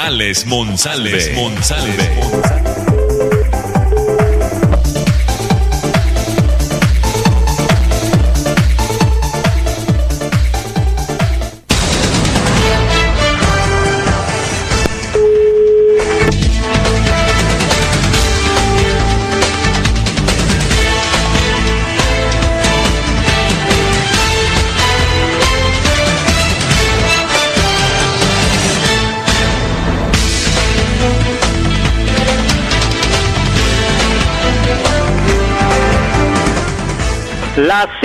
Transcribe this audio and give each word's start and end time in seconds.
Alex 0.00 0.44
Monsalve. 0.44 1.34
Monsalve. 1.34 2.57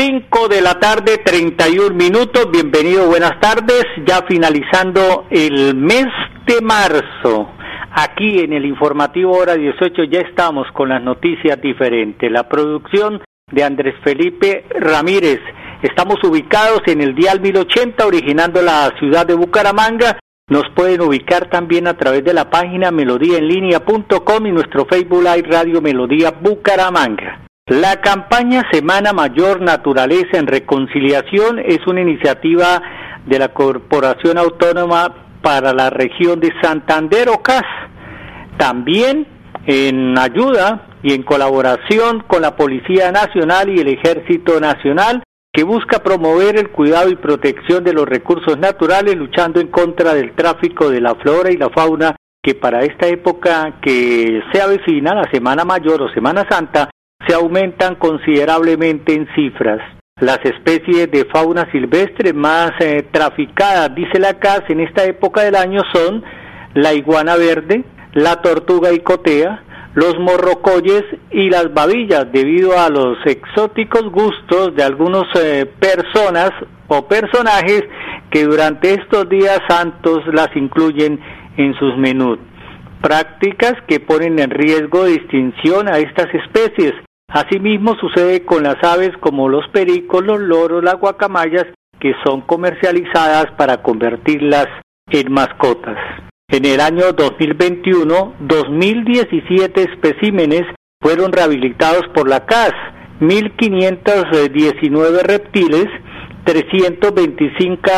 5 0.04 0.50
de 0.50 0.60
la 0.60 0.82
tarde, 0.82 1.20
31 1.24 1.96
minutos. 1.96 2.52
Bienvenido, 2.52 3.08
buenas 3.08 3.40
tardes. 3.40 3.86
Ya 4.06 4.22
finalizando 4.28 5.28
el 5.30 5.76
mes 5.76 6.08
de 6.46 6.60
marzo. 6.62 7.50
Aquí 7.90 8.40
en 8.40 8.52
el 8.52 8.66
informativo 8.66 9.32
hora 9.38 9.56
18 9.56 10.04
ya 10.12 10.20
estamos 10.20 10.68
con 10.74 10.90
las 10.90 11.02
noticias 11.02 11.62
diferentes. 11.62 12.30
La 12.30 12.50
producción 12.50 13.22
de 13.50 13.64
Andrés 13.64 13.96
Felipe 14.04 14.66
Ramírez. 14.78 15.40
Estamos 15.82 16.18
ubicados 16.26 16.82
en 16.88 17.00
el 17.00 17.16
Dial 17.16 17.40
1080, 17.40 18.06
originando 18.06 18.62
la 18.62 18.92
ciudad 19.00 19.26
de 19.26 19.36
Bucaramanga. 19.36 20.20
Nos 20.50 20.66
pueden 20.76 21.00
ubicar 21.00 21.50
también 21.50 21.88
a 21.88 21.96
través 21.96 22.26
de 22.26 22.34
la 22.34 22.50
página 22.50 22.92
melodíaenlínea.com 22.92 24.48
y 24.48 24.52
nuestro 24.52 24.86
Facebook 24.86 25.24
Live 25.24 25.48
Radio 25.50 25.82
Melodía 25.82 26.32
Bucaramanga. 26.32 27.43
La 27.68 28.02
campaña 28.02 28.62
Semana 28.74 29.14
Mayor 29.14 29.62
Naturaleza 29.62 30.38
en 30.38 30.48
Reconciliación 30.48 31.60
es 31.60 31.80
una 31.88 32.02
iniciativa 32.02 32.82
de 33.26 33.40
la 33.40 33.54
Corporación 33.54 34.38
Autónoma 34.38 35.40
para 35.42 35.74
la 35.74 35.90
región 35.90 36.42
de 36.42 36.52
Santander 36.62 37.30
Ocas. 37.30 37.64
También 38.58 39.26
en 39.66 40.20
ayuda 40.20 40.90
y 41.04 41.14
en 41.14 41.24
colaboración 41.24 42.26
con 42.28 42.42
la 42.42 42.58
Policía 42.58 43.14
Nacional 43.14 43.70
y 43.70 43.80
el 43.80 43.88
Ejército 43.88 44.60
Nacional 44.60 45.24
que 45.54 45.64
busca 45.64 46.04
promover 46.04 46.58
el 46.58 46.70
cuidado 46.70 47.10
y 47.10 47.16
protección 47.16 47.86
de 47.86 47.94
los 47.94 48.06
recursos 48.06 48.58
naturales 48.60 49.16
luchando 49.16 49.62
en 49.62 49.68
contra 49.68 50.14
del 50.14 50.36
tráfico 50.36 50.90
de 50.90 51.00
la 51.00 51.16
flora 51.16 51.50
y 51.50 51.56
la 51.56 51.70
fauna 51.70 52.14
que 52.44 52.56
para 52.56 52.84
esta 52.84 53.08
época 53.08 53.80
que 53.82 54.42
se 54.52 54.62
avecina, 54.62 55.16
la 55.16 55.32
Semana 55.32 55.64
Mayor 55.64 56.02
o 56.02 56.10
Semana 56.10 56.46
Santa, 56.50 56.90
se 57.28 57.34
aumentan 57.34 57.96
considerablemente 57.96 59.14
en 59.14 59.28
cifras. 59.36 59.80
Las 60.20 60.40
especies 60.44 61.10
de 61.12 61.26
fauna 61.26 61.70
silvestre 61.72 62.34
más 62.34 62.72
eh, 62.80 63.06
traficadas, 63.12 63.94
dice 63.96 64.20
la 64.20 64.40
CAS, 64.40 64.62
en 64.70 64.80
esta 64.80 65.04
época 65.06 65.42
del 65.42 65.56
año 65.56 65.82
son 65.92 66.24
la 66.76 66.94
iguana 66.94 67.36
verde, 67.36 67.84
la 68.14 68.42
tortuga 68.42 68.94
icotea, 68.94 69.64
los 69.96 70.18
morrocoyes 70.20 71.04
y 71.32 71.50
las 71.50 71.74
babillas, 71.74 72.32
debido 72.32 72.80
a 72.80 72.90
los 72.90 73.18
exóticos 73.26 74.04
gustos 74.12 74.76
de 74.76 74.84
algunas 74.84 75.26
eh, 75.36 75.66
personas 75.80 76.52
o 76.88 77.08
personajes 77.08 77.84
que 78.32 78.44
durante 78.44 78.94
estos 78.94 79.30
días 79.30 79.60
santos 79.68 80.22
las 80.32 80.50
incluyen 80.56 81.20
en 81.58 81.74
sus 81.76 81.98
menús. 81.98 82.40
Prácticas 83.02 83.74
que 83.88 84.00
ponen 84.00 84.40
en 84.40 84.50
riesgo 84.50 85.04
de 85.04 85.16
extinción 85.16 85.88
a 85.88 86.00
estas 86.00 86.28
especies, 86.34 86.94
Asimismo 87.28 87.96
sucede 87.96 88.46
con 88.46 88.64
las 88.64 88.82
aves 88.84 89.12
como 89.20 89.50
los 89.50 89.68
pericos, 89.70 90.24
los 90.24 90.40
loros, 90.40 90.84
las 90.84 90.96
guacamayas, 90.96 91.66
que 92.00 92.14
son 92.26 92.42
comercializadas 92.42 93.48
para 93.58 93.82
convertirlas 93.82 94.68
en 95.10 95.32
mascotas. 95.32 95.98
En 96.50 96.66
el 96.66 96.82
año 96.82 97.14
2021, 97.14 98.36
2.017 98.42 99.90
especímenes 99.90 100.64
fueron 101.02 101.32
rehabilitados 101.32 102.04
por 102.14 102.28
la 102.28 102.46
CAS, 102.46 102.74
1.519 103.22 105.24
reptiles, 105.24 105.88
325 106.44 107.90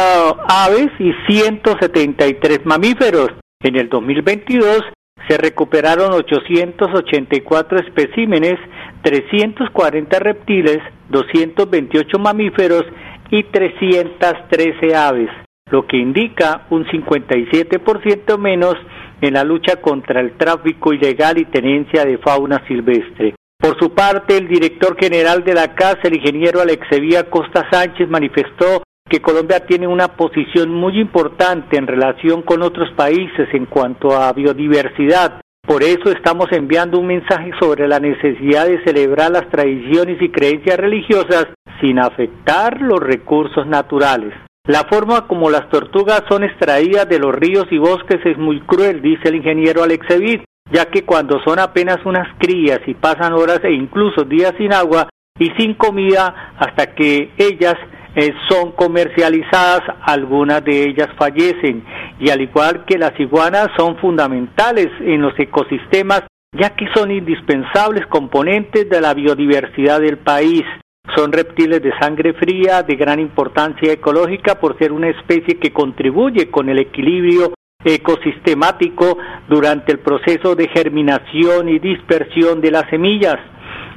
aves 0.48 0.90
y 1.00 1.12
173 1.28 2.66
mamíferos. 2.66 3.32
En 3.62 3.76
el 3.76 3.90
2022 3.90 4.84
se 5.28 5.38
recuperaron 5.38 6.14
884 6.14 7.80
especímenes 7.80 8.56
340 9.06 10.18
reptiles, 10.18 10.80
228 11.10 12.18
mamíferos 12.18 12.86
y 13.30 13.44
313 13.44 14.96
aves, 14.96 15.30
lo 15.70 15.86
que 15.86 15.98
indica 15.98 16.66
un 16.72 16.86
57% 16.88 18.40
menos 18.40 18.74
en 19.22 19.36
la 19.36 19.44
lucha 19.44 19.76
contra 19.80 20.22
el 20.22 20.36
tráfico 20.38 20.92
ilegal 20.92 21.38
y 21.38 21.46
tenencia 21.46 22.04
de 22.04 22.18
fauna 22.18 22.66
silvestre. 22.68 23.36
Por 23.60 23.78
su 23.80 23.94
parte, 23.94 24.38
el 24.38 24.48
director 24.48 24.98
general 25.00 25.44
de 25.44 25.54
la 25.54 25.76
CAS, 25.76 25.98
el 26.04 26.16
ingeniero 26.16 26.60
Alexevía 26.60 27.30
Costa 27.30 27.68
Sánchez, 27.72 28.10
manifestó 28.10 28.82
que 29.08 29.22
Colombia 29.22 29.68
tiene 29.68 29.86
una 29.86 30.08
posición 30.16 30.72
muy 30.72 31.00
importante 31.00 31.78
en 31.78 31.86
relación 31.86 32.42
con 32.42 32.64
otros 32.64 32.90
países 32.96 33.48
en 33.54 33.68
cuanto 33.68 34.18
a 34.18 34.34
biodiversidad, 34.34 35.42
por 35.66 35.84
eso 35.84 36.12
estamos 36.12 36.52
enviando 36.52 37.00
un 37.00 37.08
mensaje 37.08 37.52
sobre 37.60 37.88
la 37.88 38.00
necesidad 38.00 38.68
de 38.68 38.84
celebrar 38.84 39.32
las 39.32 39.50
tradiciones 39.50 40.22
y 40.22 40.30
creencias 40.30 40.78
religiosas 40.78 41.48
sin 41.82 42.00
afectar 42.00 42.82
los 42.82 43.00
recursos 43.00 43.66
naturales. 43.66 44.34
La 44.68 44.84
forma 44.86 45.28
como 45.28 45.50
las 45.50 45.70
tortugas 45.70 46.24
son 46.30 46.44
extraídas 46.44 47.08
de 47.08 47.20
los 47.20 47.34
ríos 47.34 47.66
y 47.72 47.78
bosques 47.78 48.20
es 48.26 48.38
muy 48.38 48.62
cruel, 48.62 49.02
dice 49.02 49.30
el 49.30 49.36
ingeniero 49.36 49.84
Alexevit, 49.84 50.44
ya 50.72 50.86
que 50.86 51.04
cuando 51.04 51.40
son 51.44 51.60
apenas 51.60 51.98
unas 52.06 52.28
crías 52.40 52.80
y 52.88 52.94
pasan 52.94 53.34
horas 53.34 53.60
e 53.64 53.72
incluso 53.72 54.24
días 54.24 54.54
sin 54.58 54.74
agua 54.74 55.10
y 55.38 55.52
sin 55.58 55.74
comida 55.76 56.54
hasta 56.58 56.96
que 56.96 57.32
ellas 57.38 57.76
eh, 58.16 58.34
son 58.50 58.72
comercializadas, 58.72 59.82
algunas 60.02 60.64
de 60.64 60.84
ellas 60.84 61.10
fallecen 61.18 61.84
y 62.20 62.30
al 62.30 62.42
igual 62.42 62.86
que 62.86 62.98
las 62.98 63.20
iguanas 63.20 63.70
son 63.78 63.98
fundamentales 63.98 64.88
en 65.02 65.22
los 65.22 65.38
ecosistemas 65.38 66.24
ya 66.58 66.76
que 66.76 66.88
son 66.94 67.12
indispensables 67.12 68.06
componentes 68.08 68.90
de 68.90 69.02
la 69.02 69.14
biodiversidad 69.14 70.00
del 70.00 70.18
país. 70.18 70.64
Son 71.16 71.32
reptiles 71.32 71.82
de 71.82 71.92
sangre 72.00 72.34
fría, 72.34 72.82
de 72.82 72.96
gran 72.96 73.20
importancia 73.20 73.92
ecológica 73.92 74.60
por 74.60 74.78
ser 74.78 74.92
una 74.92 75.10
especie 75.10 75.60
que 75.60 75.72
contribuye 75.72 76.50
con 76.50 76.70
el 76.70 76.80
equilibrio 76.80 77.54
ecosistemático 77.84 79.18
durante 79.48 79.92
el 79.92 80.00
proceso 80.00 80.56
de 80.56 80.68
germinación 80.70 81.70
y 81.70 81.80
dispersión 81.80 82.60
de 82.60 82.72
las 82.72 82.90
semillas. 82.90 83.38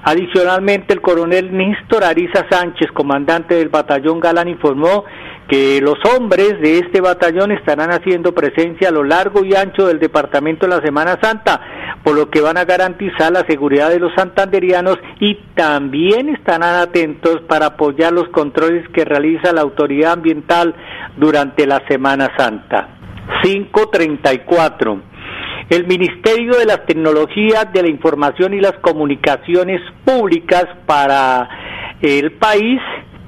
Adicionalmente, 0.02 0.94
el 0.94 1.00
coronel 1.00 1.56
Néstor 1.56 2.04
Ariza 2.04 2.46
Sánchez, 2.48 2.90
comandante 2.92 3.56
del 3.56 3.68
batallón 3.68 4.20
Galán, 4.20 4.48
informó 4.48 5.04
que 5.48 5.80
los 5.80 5.96
hombres 6.14 6.60
de 6.60 6.78
este 6.78 7.00
batallón 7.00 7.52
estarán 7.52 7.90
haciendo 7.90 8.32
presencia 8.32 8.88
a 8.88 8.92
lo 8.92 9.02
largo 9.02 9.44
y 9.44 9.54
ancho 9.54 9.86
del 9.86 9.98
departamento 9.98 10.66
en 10.66 10.70
la 10.70 10.82
Semana 10.82 11.18
Santa, 11.20 11.60
por 12.04 12.14
lo 12.14 12.30
que 12.30 12.40
van 12.40 12.58
a 12.58 12.64
garantizar 12.64 13.32
la 13.32 13.44
seguridad 13.48 13.88
de 13.88 13.98
los 13.98 14.12
santanderianos 14.14 14.98
y 15.20 15.36
también 15.54 16.28
estarán 16.28 16.76
atentos 16.76 17.40
para 17.48 17.66
apoyar 17.66 18.12
los 18.12 18.28
controles 18.28 18.86
que 18.90 19.04
realiza 19.04 19.52
la 19.52 19.62
autoridad 19.62 20.12
ambiental 20.12 20.74
durante 21.16 21.66
la 21.66 21.82
Semana 21.88 22.30
Santa. 22.36 22.88
534. 23.42 25.00
El 25.70 25.86
Ministerio 25.86 26.52
de 26.56 26.64
las 26.64 26.86
Tecnologías 26.86 27.70
de 27.74 27.82
la 27.82 27.90
Información 27.90 28.54
y 28.54 28.60
las 28.60 28.72
Comunicaciones 28.80 29.82
Públicas 30.04 30.64
para 30.86 31.48
el 32.00 32.32
país 32.32 32.80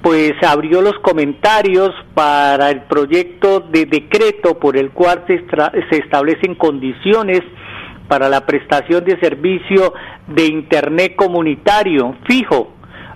pues 0.02 0.32
abrió 0.42 0.80
los 0.80 0.98
comentarios 1.00 1.90
para 2.14 2.70
el 2.70 2.82
proyecto 2.82 3.60
de 3.60 3.84
decreto 3.84 4.58
por 4.58 4.78
el 4.78 4.90
cual 4.92 5.24
se, 5.26 5.44
se 5.90 5.96
establecen 5.98 6.54
condiciones 6.54 7.42
para 8.08 8.30
la 8.30 8.46
prestación 8.46 9.04
de 9.04 9.20
servicio 9.20 9.92
de 10.26 10.46
Internet 10.46 11.16
comunitario 11.16 12.16
fijo, 12.26 12.72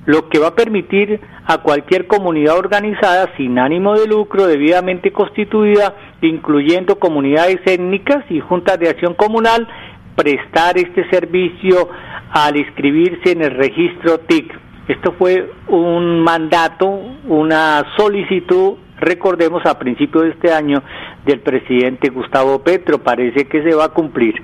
lo 0.06 0.28
que 0.28 0.38
va 0.38 0.48
a 0.48 0.54
permitir 0.54 1.20
a 1.46 1.58
cualquier 1.58 2.06
comunidad 2.06 2.58
organizada 2.58 3.30
sin 3.36 3.58
ánimo 3.58 3.94
de 3.94 4.06
lucro 4.06 4.46
debidamente 4.46 5.12
constituida, 5.12 5.94
incluyendo 6.20 6.98
comunidades 6.98 7.60
étnicas 7.64 8.24
y 8.30 8.40
juntas 8.40 8.78
de 8.78 8.90
acción 8.90 9.14
comunal, 9.14 9.66
prestar 10.14 10.78
este 10.78 11.08
servicio 11.10 11.88
al 12.30 12.56
inscribirse 12.56 13.32
en 13.32 13.42
el 13.42 13.50
registro 13.52 14.18
TIC. 14.18 14.52
Esto 14.88 15.12
fue 15.18 15.50
un 15.68 16.20
mandato, 16.20 16.86
una 17.26 17.84
solicitud, 17.96 18.74
recordemos, 19.00 19.64
a 19.64 19.78
principios 19.78 20.24
de 20.24 20.30
este 20.30 20.52
año 20.52 20.82
del 21.24 21.40
presidente 21.40 22.10
Gustavo 22.10 22.62
Petro. 22.62 22.98
Parece 22.98 23.46
que 23.46 23.62
se 23.62 23.74
va 23.74 23.86
a 23.86 23.88
cumplir. 23.88 24.34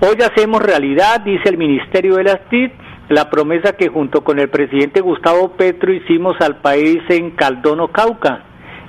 Hoy 0.00 0.16
hacemos 0.22 0.62
realidad, 0.62 1.20
dice 1.20 1.50
el 1.50 1.58
Ministerio 1.58 2.16
de 2.16 2.24
las 2.24 2.40
TIC, 2.48 2.72
la 3.08 3.30
promesa 3.30 3.76
que 3.76 3.88
junto 3.88 4.24
con 4.24 4.38
el 4.38 4.48
presidente 4.48 5.00
Gustavo 5.00 5.52
Petro 5.56 5.92
hicimos 5.92 6.36
al 6.40 6.56
país 6.56 6.98
en 7.08 7.32
Caldono, 7.32 7.88
Cauca 7.88 8.44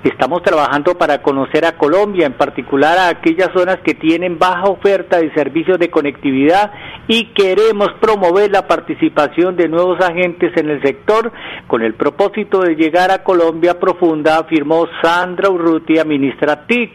Estamos 0.06 0.44
trabajando 0.44 0.96
para 1.00 1.24
conocer 1.24 1.66
a 1.66 1.80
Colombia, 1.80 2.28
en 2.28 2.34
particular 2.34 2.96
a 2.96 3.10
aquellas 3.10 3.50
zonas 3.56 3.80
que 3.84 3.96
tienen 3.96 4.38
baja 4.38 4.66
oferta 4.66 5.18
de 5.18 5.34
servicios 5.34 5.80
de 5.80 5.90
conectividad 5.90 6.72
y 7.08 7.34
queremos 7.34 7.90
promover 8.00 8.52
la 8.52 8.68
participación 8.68 9.56
de 9.56 9.68
nuevos 9.68 10.00
agentes 10.00 10.56
en 10.58 10.70
el 10.70 10.80
sector 10.84 11.32
con 11.66 11.82
el 11.82 11.96
propósito 11.96 12.62
de 12.62 12.76
llegar 12.76 13.10
a 13.10 13.24
Colombia 13.24 13.80
profunda, 13.80 14.38
afirmó 14.38 14.86
Sandra 15.02 15.50
Urrutia, 15.50 16.04
ministra 16.04 16.68
TIC. 16.68 16.92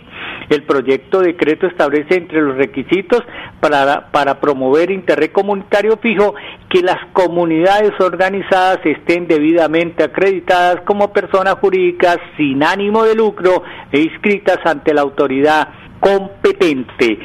El 0.49 0.63
proyecto 0.65 1.21
de 1.21 1.29
decreto 1.29 1.67
establece 1.67 2.17
entre 2.17 2.41
los 2.41 2.57
requisitos 2.57 3.23
para, 3.61 4.11
para 4.11 4.41
promover 4.41 4.91
internet 4.91 5.33
comunitario 5.33 5.99
fijo 5.99 6.35
que 6.69 6.83
las 6.83 6.99
comunidades 7.13 7.93
organizadas 8.01 8.79
estén 8.85 9.27
debidamente 9.27 10.05
acreditadas 10.05 10.83
como 10.85 11.13
personas 11.13 11.55
jurídicas 11.55 12.19
sin 12.37 12.63
ánimo 12.63 13.05
de 13.05 13.15
lucro 13.15 13.63
e 13.93 14.01
inscritas 14.01 14.59
ante 14.65 14.95
la 14.95 15.03
autoridad 15.03 15.69
competente. 16.01 17.19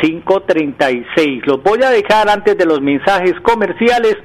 536. 0.00 1.46
Los 1.46 1.62
voy 1.62 1.82
a 1.82 1.90
dejar 1.90 2.28
antes 2.28 2.56
de 2.56 2.64
los 2.64 2.80
mensajes 2.80 3.34
comerciales 3.42 4.16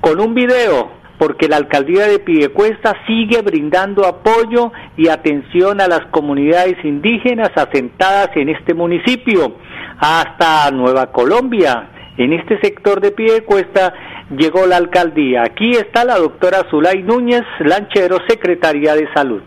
con 0.00 0.20
un 0.20 0.34
video 0.34 1.01
porque 1.22 1.46
la 1.46 1.56
alcaldía 1.56 2.08
de 2.08 2.18
Piedecuesta 2.18 2.96
sigue 3.06 3.42
brindando 3.42 4.04
apoyo 4.06 4.72
y 4.96 5.06
atención 5.06 5.80
a 5.80 5.86
las 5.86 6.04
comunidades 6.06 6.84
indígenas 6.84 7.52
asentadas 7.54 8.30
en 8.34 8.48
este 8.48 8.74
municipio, 8.74 9.54
hasta 9.98 10.68
Nueva 10.72 11.12
Colombia. 11.12 11.90
En 12.16 12.32
este 12.32 12.60
sector 12.60 13.00
de 13.00 13.12
Piedecuesta 13.12 13.94
llegó 14.36 14.66
la 14.66 14.78
alcaldía. 14.78 15.44
Aquí 15.44 15.70
está 15.70 16.04
la 16.04 16.18
doctora 16.18 16.66
Zulay 16.68 17.04
Núñez 17.04 17.44
Lanchero, 17.60 18.18
secretaria 18.26 18.96
de 18.96 19.06
Salud 19.14 19.42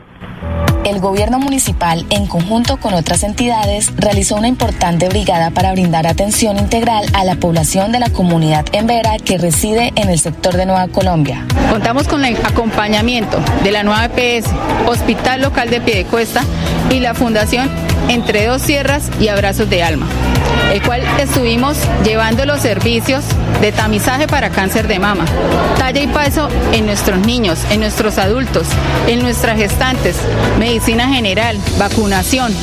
el 0.85 0.99
gobierno 0.99 1.39
municipal, 1.39 2.05
en 2.09 2.27
conjunto 2.27 2.77
con 2.77 2.93
otras 2.93 3.23
entidades, 3.23 3.91
realizó 3.97 4.35
una 4.35 4.47
importante 4.47 5.09
brigada 5.09 5.51
para 5.51 5.71
brindar 5.71 6.07
atención 6.07 6.57
integral 6.57 7.05
a 7.13 7.25
la 7.25 7.35
población 7.35 7.91
de 7.91 7.99
la 7.99 8.09
comunidad 8.09 8.65
Embera 8.71 9.17
que 9.17 9.37
reside 9.37 9.91
en 9.95 10.09
el 10.09 10.19
sector 10.19 10.55
de 10.55 10.65
Nueva 10.65 10.87
Colombia. 10.87 11.45
Contamos 11.69 12.07
con 12.07 12.23
el 12.23 12.37
acompañamiento 12.37 13.39
de 13.63 13.71
la 13.71 13.83
nueva 13.83 14.05
EPS, 14.05 14.49
Hospital 14.87 15.41
Local 15.41 15.69
de 15.69 15.81
Piedecuesta 15.81 16.43
y 16.91 16.99
la 16.99 17.13
Fundación 17.13 17.69
Entre 18.07 18.45
Dos 18.45 18.61
Sierras 18.61 19.09
y 19.19 19.27
Abrazos 19.27 19.69
de 19.69 19.83
Alma 19.83 20.07
el 20.71 20.81
cual 20.81 21.03
estuvimos 21.19 21.77
llevando 22.03 22.45
los 22.45 22.61
servicios 22.61 23.23
de 23.61 23.71
tamizaje 23.71 24.27
para 24.27 24.49
cáncer 24.49 24.87
de 24.87 24.99
mama, 24.99 25.25
talla 25.77 26.01
y 26.01 26.07
paso 26.07 26.49
en 26.73 26.85
nuestros 26.85 27.19
niños, 27.19 27.59
en 27.69 27.79
nuestros 27.79 28.17
adultos, 28.17 28.67
en 29.07 29.21
nuestras 29.21 29.57
gestantes, 29.57 30.17
medicina 30.59 31.07
general, 31.07 31.57
vacunación, 31.77 32.53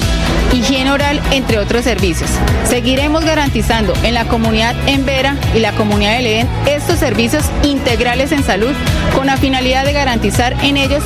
higiene 0.52 0.90
oral, 0.90 1.20
entre 1.30 1.58
otros 1.58 1.84
servicios. 1.84 2.30
Seguiremos 2.68 3.24
garantizando 3.24 3.92
en 4.02 4.14
la 4.14 4.26
comunidad 4.26 4.76
en 4.86 5.04
Vera 5.04 5.36
y 5.54 5.60
la 5.60 5.72
comunidad 5.72 6.16
de 6.16 6.22
Ledén 6.22 6.48
estos 6.66 6.98
servicios 6.98 7.44
integrales 7.62 8.32
en 8.32 8.42
salud 8.42 8.72
con 9.14 9.26
la 9.26 9.36
finalidad 9.36 9.84
de 9.84 9.92
garantizar 9.92 10.54
en 10.62 10.76
ellos 10.76 11.02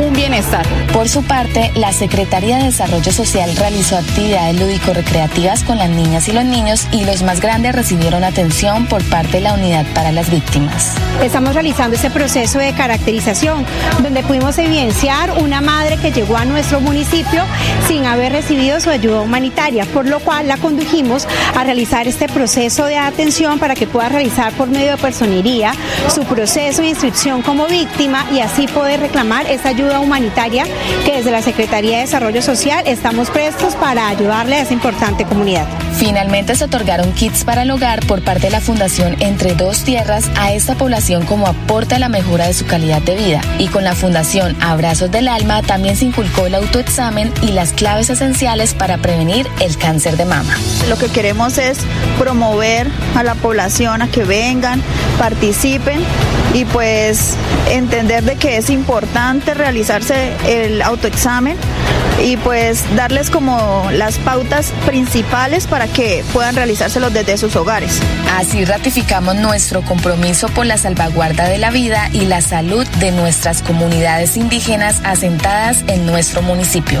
un 0.00 0.12
bienestar. 0.12 0.66
Por 0.92 1.08
su 1.08 1.22
parte, 1.24 1.72
la 1.74 1.92
Secretaría 1.92 2.58
de 2.58 2.64
Desarrollo 2.64 3.12
Social 3.12 3.54
realizó 3.56 3.96
actividades 3.96 4.58
lúdico-recreativas 4.60 5.64
con 5.64 5.78
las 5.78 5.88
niñas 5.88 6.23
y 6.28 6.32
los 6.32 6.44
niños 6.44 6.86
y 6.92 7.04
los 7.04 7.22
más 7.22 7.40
grandes 7.40 7.74
recibieron 7.74 8.24
atención 8.24 8.86
por 8.86 9.02
parte 9.04 9.32
de 9.32 9.40
la 9.40 9.54
Unidad 9.54 9.84
para 9.94 10.12
las 10.12 10.30
Víctimas. 10.30 10.94
Estamos 11.22 11.54
realizando 11.54 11.96
ese 11.96 12.10
proceso 12.10 12.58
de 12.58 12.72
caracterización 12.72 13.66
donde 14.02 14.22
pudimos 14.22 14.56
evidenciar 14.58 15.32
una 15.42 15.60
madre 15.60 15.96
que 15.98 16.12
llegó 16.12 16.36
a 16.36 16.44
nuestro 16.44 16.80
municipio 16.80 17.42
sin 17.88 18.06
haber 18.06 18.32
recibido 18.32 18.80
su 18.80 18.90
ayuda 18.90 19.20
humanitaria, 19.20 19.84
por 19.86 20.06
lo 20.06 20.20
cual 20.20 20.48
la 20.48 20.56
condujimos 20.56 21.26
a 21.56 21.64
realizar 21.64 22.08
este 22.08 22.28
proceso 22.28 22.86
de 22.86 22.96
atención 22.96 23.58
para 23.58 23.74
que 23.74 23.86
pueda 23.86 24.08
realizar 24.08 24.52
por 24.52 24.68
medio 24.68 24.92
de 24.92 24.96
personería 24.98 25.72
su 26.12 26.24
proceso 26.24 26.82
de 26.82 26.88
inscripción 26.88 27.42
como 27.42 27.66
víctima 27.66 28.24
y 28.32 28.40
así 28.40 28.66
poder 28.66 29.00
reclamar 29.00 29.46
esa 29.46 29.68
ayuda 29.70 30.00
humanitaria 30.00 30.64
que 31.04 31.16
desde 31.16 31.30
la 31.30 31.42
Secretaría 31.42 31.96
de 31.96 32.02
Desarrollo 32.02 32.40
Social 32.40 32.84
estamos 32.86 33.30
prestos 33.30 33.74
para 33.74 34.08
ayudarle 34.08 34.56
a 34.56 34.62
esa 34.62 34.72
importante 34.72 35.24
comunidad. 35.24 35.66
Finalmente 36.14 36.54
se 36.54 36.66
otorgaron 36.66 37.10
kits 37.12 37.42
para 37.42 37.62
el 37.62 37.72
hogar 37.72 38.06
por 38.06 38.22
parte 38.22 38.42
de 38.42 38.52
la 38.52 38.60
Fundación 38.60 39.16
Entre 39.18 39.56
Dos 39.56 39.82
Tierras 39.82 40.30
a 40.36 40.52
esta 40.52 40.76
población 40.76 41.26
como 41.26 41.48
aporte 41.48 41.96
a 41.96 41.98
la 41.98 42.08
mejora 42.08 42.46
de 42.46 42.54
su 42.54 42.66
calidad 42.66 43.02
de 43.02 43.16
vida. 43.16 43.40
Y 43.58 43.66
con 43.66 43.82
la 43.82 43.96
Fundación 43.96 44.56
Abrazos 44.62 45.10
del 45.10 45.26
Alma 45.26 45.62
también 45.62 45.96
se 45.96 46.04
inculcó 46.04 46.46
el 46.46 46.54
autoexamen 46.54 47.32
y 47.42 47.48
las 47.48 47.72
claves 47.72 48.10
esenciales 48.10 48.74
para 48.74 48.98
prevenir 48.98 49.48
el 49.58 49.76
cáncer 49.76 50.16
de 50.16 50.24
mama. 50.24 50.56
Lo 50.88 50.96
que 50.96 51.08
queremos 51.08 51.58
es 51.58 51.78
promover 52.16 52.86
a 53.16 53.24
la 53.24 53.34
población 53.34 54.00
a 54.00 54.08
que 54.08 54.22
vengan, 54.22 54.80
participen 55.18 55.98
y 56.52 56.64
pues 56.64 57.34
entender 57.72 58.22
de 58.22 58.36
que 58.36 58.56
es 58.58 58.70
importante 58.70 59.52
realizarse 59.52 60.32
el 60.46 60.80
autoexamen 60.80 61.56
y 62.22 62.36
pues 62.36 62.84
darles 62.96 63.30
como 63.30 63.88
las 63.92 64.18
pautas 64.18 64.72
principales 64.86 65.66
para 65.66 65.86
que 65.86 66.03
puedan 66.32 66.54
realizárselos 66.54 67.12
desde 67.12 67.36
sus 67.38 67.56
hogares. 67.56 68.00
Así 68.36 68.64
ratificamos 68.64 69.36
nuestro 69.36 69.82
compromiso 69.82 70.48
por 70.48 70.66
la 70.66 70.78
salvaguarda 70.78 71.48
de 71.48 71.58
la 71.58 71.70
vida 71.70 72.08
y 72.12 72.26
la 72.26 72.40
salud 72.40 72.86
de 73.00 73.12
nuestras 73.12 73.62
comunidades 73.62 74.36
indígenas 74.36 75.00
asentadas 75.04 75.84
en 75.86 76.06
nuestro 76.06 76.42
municipio. 76.42 77.00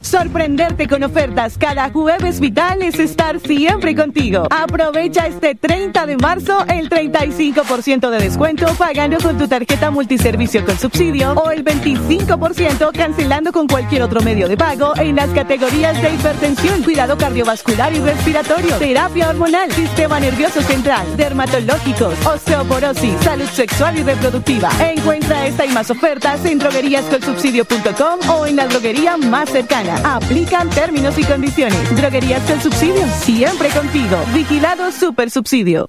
Sorprenderte 0.00 0.86
con 0.86 1.02
ofertas 1.02 1.58
cada 1.58 1.90
jueves 1.90 2.38
vital 2.38 2.82
es 2.82 2.98
estar 2.98 3.40
siempre 3.40 3.96
contigo. 3.96 4.46
Aprovecha 4.50 5.26
este 5.26 5.54
30 5.54 6.06
de 6.06 6.16
marzo 6.16 6.64
el 6.68 6.88
35% 6.88 8.08
de 8.08 8.18
descuento 8.18 8.66
pagando 8.74 9.18
con 9.18 9.36
tu 9.36 9.48
tarjeta 9.48 9.90
multiservicio 9.90 10.64
con 10.64 10.78
subsidio 10.78 11.32
o 11.32 11.50
el 11.50 11.64
25% 11.64 12.92
cancelando 12.92 13.52
con 13.52 13.66
cualquier 13.66 14.02
otro 14.02 14.20
medio 14.22 14.48
de 14.48 14.56
pago 14.56 14.96
en 14.96 15.16
las 15.16 15.30
categorías 15.30 16.00
de 16.00 16.14
hipertensión, 16.14 16.82
cuidado 16.84 17.18
cardiovascular 17.18 17.92
y 17.92 17.98
respiratorio, 17.98 18.76
terapia 18.76 19.30
hormonal, 19.30 19.70
sistema 19.72 20.20
nervioso 20.20 20.62
central, 20.62 21.16
dermatológicos, 21.16 22.14
osteoporosis, 22.24 23.14
salud 23.20 23.48
sexual 23.48 23.98
y 23.98 24.04
reproductiva. 24.04 24.70
Encuentra 24.80 25.46
esta 25.46 25.66
y 25.66 25.70
más 25.70 25.90
ofertas 25.90 26.44
en 26.44 26.58
drogueríascolsubsidio.com 26.58 28.30
o 28.30 28.46
en 28.46 28.56
la 28.56 28.66
droguería 28.68 29.16
más 29.16 29.50
cercana. 29.50 29.87
Aplican 29.96 30.68
términos 30.70 31.18
y 31.18 31.24
condiciones. 31.24 31.96
Droguerías 31.96 32.42
con 32.42 32.60
subsidio, 32.60 33.06
siempre 33.20 33.68
contigo. 33.70 34.16
Vigilado 34.34 34.92
Super 34.92 35.30
Subsidio. 35.30 35.88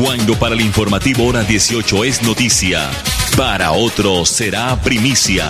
Cuando 0.00 0.34
para 0.34 0.54
el 0.54 0.60
informativo 0.60 1.26
hora 1.26 1.42
18 1.42 2.04
es 2.04 2.22
noticia, 2.22 2.78
para 3.36 3.72
otros 3.72 4.28
será 4.28 4.76
primicia. 4.84 5.48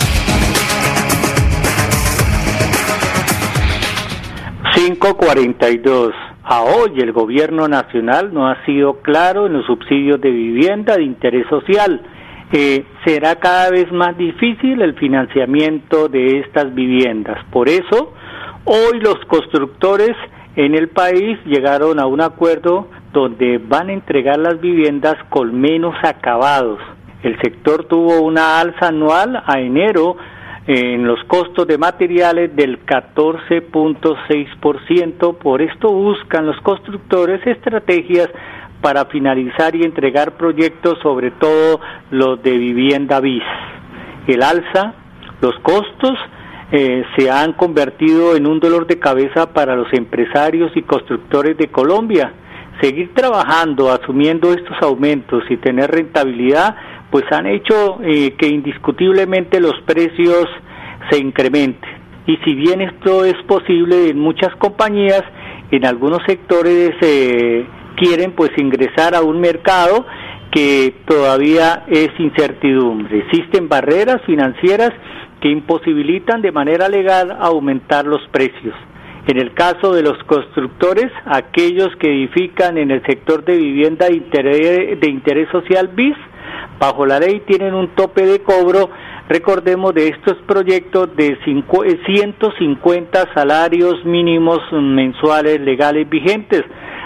542. 4.75 6.15
A 6.45 6.63
hoy 6.63 6.99
el 6.99 7.13
gobierno 7.13 7.69
nacional 7.69 8.33
no 8.33 8.49
ha 8.49 8.65
sido 8.65 9.03
claro 9.03 9.45
en 9.47 9.53
los 9.53 9.67
subsidios 9.67 10.19
de 10.23 10.31
vivienda 10.31 10.97
de 10.97 11.03
interés 11.03 11.47
social. 11.51 12.01
Eh, 12.51 12.87
será 13.05 13.37
cada 13.37 13.69
vez 13.69 13.93
más 13.93 14.17
difícil 14.17 14.81
el 14.81 14.95
financiamiento 14.95 16.09
de 16.09 16.41
estas 16.41 16.75
viviendas. 16.75 17.45
Por 17.53 17.69
eso, 17.69 18.15
hoy 18.65 18.99
los 19.01 19.17
constructores 19.27 20.17
en 20.57 20.75
el 20.75 20.89
país 20.89 21.39
llegaron 21.45 22.01
a 22.01 22.07
un 22.07 22.23
acuerdo 22.23 22.89
donde 23.13 23.59
van 23.59 23.89
a 23.89 23.93
entregar 23.93 24.39
las 24.39 24.61
viviendas 24.61 25.17
con 25.29 25.61
menos 25.61 25.95
acabados. 26.03 26.81
El 27.23 27.41
sector 27.41 27.85
tuvo 27.85 28.23
una 28.23 28.59
alza 28.61 28.89
anual 28.89 29.41
a 29.45 29.61
enero 29.61 30.17
en 30.67 31.07
los 31.07 31.23
costos 31.25 31.67
de 31.67 31.79
materiales 31.79 32.55
del 32.55 32.85
14.6%. 32.85 35.39
Por 35.39 35.63
esto 35.63 35.91
buscan 35.91 36.45
los 36.47 36.61
constructores 36.61 37.41
estrategias 37.47 38.29
para 38.81 39.07
finalizar 39.07 39.75
y 39.75 39.83
entregar 39.83 40.37
proyectos, 40.37 40.99
sobre 41.03 41.33
todo 41.33 41.81
los 42.11 42.41
de 42.43 42.59
vivienda 42.59 43.19
bis. 43.21 43.43
El 44.27 44.43
alza, 44.43 44.95
los 45.41 45.59
costos, 45.61 46.19
eh, 46.71 47.03
se 47.17 47.31
han 47.31 47.55
convertido 47.55 48.37
en 48.37 48.47
un 48.47 48.61
dolor 48.61 48.87
de 48.87 48.99
cabeza 48.99 49.55
para 49.55 49.75
los 49.75 49.91
empresarios 49.95 50.71
y 50.77 50.83
constructores 50.83 51.57
de 51.57 51.69
Colombia. 51.69 52.31
Seguir 52.81 53.13
trabajando, 53.15 53.91
asumiendo 53.91 54.53
estos 54.53 54.77
aumentos 54.83 55.43
y 55.51 55.57
tener 55.57 55.91
rentabilidad, 55.91 56.77
pues 57.11 57.25
han 57.31 57.47
hecho 57.47 57.99
eh, 58.03 58.35
que 58.39 58.47
indiscutiblemente 58.49 59.61
los 59.61 59.75
precios 59.87 60.47
se 61.11 61.19
incrementen. 61.19 61.91
Y 62.27 62.37
si 62.45 62.55
bien 62.55 62.83
esto 62.83 63.25
es 63.25 63.37
posible 63.47 64.11
en 64.11 64.19
muchas 64.19 64.55
compañías, 64.57 65.23
en 65.71 65.87
algunos 65.87 66.21
sectores 66.27 66.93
eh, 67.01 67.67
quieren 67.97 68.33
pues 68.33 68.51
ingresar 68.59 69.15
a 69.15 69.23
un 69.23 69.41
mercado 69.41 70.07
que 70.51 70.95
todavía 71.07 71.85
es 71.89 72.11
incertidumbre. 72.19 73.19
Existen 73.21 73.69
barreras 73.69 74.23
financieras 74.25 74.93
que 75.41 75.51
imposibilitan 75.51 76.43
de 76.43 76.53
manera 76.53 76.89
legal 76.89 77.37
aumentar 77.41 78.07
los 78.07 78.21
precios. 78.31 78.75
En 79.29 79.39
el 79.39 79.53
caso 79.53 79.93
de 79.93 80.03
los 80.03 80.17
constructores, 80.25 81.13
aquellos 81.27 81.95
que 82.01 82.09
edifican 82.09 82.79
en 82.79 82.91
el 82.91 83.05
sector 83.05 83.45
de 83.45 83.59
vivienda 83.59 84.07
de 84.07 84.15
interés, 84.15 85.51
social 85.53 85.89
BIS, 85.89 86.17
bajo 86.81 87.05
la 87.05 87.21
ley 87.21 87.43
tienen 87.47 87.75
un 87.75 87.89
tope 87.89 88.25
de 88.25 88.41
cobro, 88.41 88.89
recordemos, 89.29 89.93
de 89.93 90.09
estos 90.09 90.39
proyectos 90.47 91.15
de 91.15 91.37
150 91.45 93.35
salarios 93.35 94.03
mínimos 94.07 94.61
mensuales 94.73 95.61
legales 95.61 96.09
vigentes, 96.09 96.65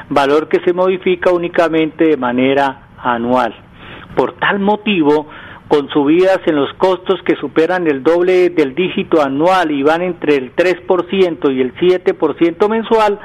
valor 0.09 0.47
que 0.47 0.61
se 0.65 0.73
modifica 0.73 1.33
únicamente 1.33 2.05
de 2.05 2.17
manera 2.17 2.83
anual. 2.99 3.53
Por 4.15 4.35
tal 4.35 4.61
motivo, 4.61 5.27
con 5.73 5.89
subidas 5.89 6.41
en 6.45 6.57
los 6.57 6.71
costos 6.75 7.23
que 7.25 7.35
superan 7.37 7.87
el 7.87 8.03
doble 8.03 8.51
del 8.51 8.75
dígito 8.75 9.23
anual 9.23 9.71
y 9.71 9.83
van 9.83 10.03
entre 10.03 10.37
el 10.37 10.55
3% 10.55 11.51
y 11.51 11.63
el 11.63 11.75
7% 11.77 12.69
mensual, 12.69 13.19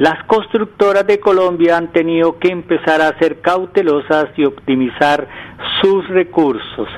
las 0.00 0.24
constructoras 0.24 1.06
de 1.06 1.20
Colombia 1.20 1.76
han 1.76 1.92
tenido 1.92 2.40
que 2.40 2.48
empezar 2.48 3.00
a 3.00 3.16
ser 3.20 3.40
cautelosas 3.40 4.30
y 4.36 4.44
optimizar 4.44 5.28
sus 5.80 6.08
recursos. 6.08 6.88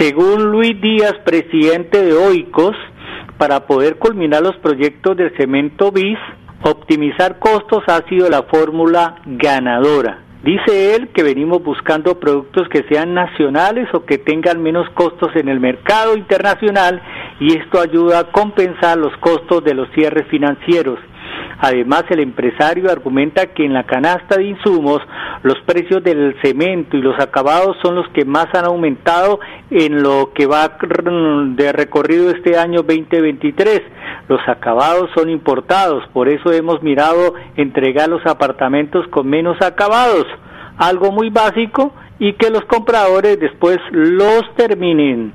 Según 0.00 0.50
Luis 0.50 0.80
Díaz, 0.80 1.14
presidente 1.24 2.02
de 2.02 2.12
OICOS, 2.12 2.74
para 3.38 3.68
poder 3.68 3.98
culminar 3.98 4.42
los 4.42 4.56
proyectos 4.56 5.16
del 5.16 5.32
cemento 5.36 5.92
BIS, 5.92 6.18
optimizar 6.64 7.38
costos 7.38 7.84
ha 7.86 8.02
sido 8.08 8.28
la 8.28 8.42
fórmula 8.42 9.14
ganadora. 9.26 10.29
Dice 10.42 10.94
él 10.94 11.08
que 11.08 11.22
venimos 11.22 11.62
buscando 11.62 12.18
productos 12.18 12.66
que 12.70 12.82
sean 12.88 13.12
nacionales 13.12 13.88
o 13.92 14.06
que 14.06 14.16
tengan 14.16 14.62
menos 14.62 14.88
costos 14.94 15.28
en 15.36 15.50
el 15.50 15.60
mercado 15.60 16.16
internacional 16.16 17.02
y 17.40 17.58
esto 17.58 17.78
ayuda 17.78 18.20
a 18.20 18.32
compensar 18.32 18.96
los 18.96 19.14
costos 19.18 19.62
de 19.64 19.74
los 19.74 19.90
cierres 19.92 20.26
financieros. 20.28 20.98
Además, 21.58 22.04
el 22.08 22.20
empresario 22.20 22.90
argumenta 22.90 23.48
que 23.48 23.66
en 23.66 23.74
la 23.74 23.84
canasta 23.84 24.38
de 24.38 24.44
insumos 24.44 25.02
los 25.42 25.60
precios 25.66 26.02
del 26.02 26.34
cemento 26.42 26.96
y 26.96 27.02
los 27.02 27.20
acabados 27.20 27.76
son 27.82 27.96
los 27.96 28.08
que 28.08 28.24
más 28.24 28.46
han 28.54 28.64
aumentado 28.64 29.40
en 29.70 30.02
lo 30.02 30.32
que 30.34 30.46
va 30.46 30.78
de 30.78 31.72
recorrido 31.72 32.30
este 32.30 32.56
año 32.56 32.82
2023. 32.82 33.82
Los 34.30 34.46
acabados 34.46 35.10
son 35.16 35.28
importados, 35.28 36.04
por 36.12 36.28
eso 36.28 36.52
hemos 36.52 36.80
mirado 36.84 37.34
entregar 37.56 38.08
los 38.08 38.24
apartamentos 38.26 39.04
con 39.08 39.28
menos 39.28 39.60
acabados, 39.60 40.24
algo 40.78 41.10
muy 41.10 41.30
básico 41.30 41.92
y 42.20 42.34
que 42.34 42.48
los 42.48 42.64
compradores 42.66 43.40
después 43.40 43.78
los 43.90 44.42
terminen. 44.54 45.32